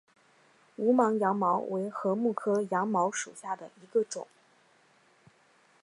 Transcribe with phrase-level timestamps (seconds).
[0.77, 4.25] 无芒羊茅为禾本科羊茅属下的一个种。